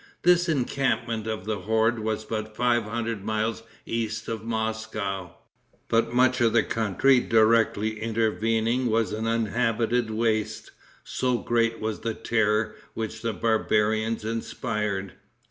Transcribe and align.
This 0.23 0.49
encampment 0.49 1.27
of 1.27 1.45
the 1.45 1.59
horde 1.59 1.99
was 1.99 2.25
but 2.25 2.55
five 2.55 2.85
hundred 2.85 3.23
miles 3.23 3.61
east 3.85 4.27
of 4.27 4.43
Moscow; 4.43 5.35
but 5.89 6.11
much 6.11 6.41
of 6.41 6.53
the 6.53 6.63
country 6.63 7.19
directly 7.19 7.99
intervening 7.99 8.87
was 8.87 9.11
an 9.13 9.27
uninhabited 9.27 10.09
waste, 10.09 10.71
so 11.03 11.37
great 11.37 11.79
was 11.79 11.99
the 11.99 12.15
terror 12.15 12.73
which 12.95 13.21
the 13.21 13.31
barbarians 13.31 14.25
inspired. 14.25 15.13